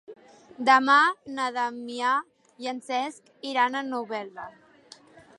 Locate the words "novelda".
3.91-4.47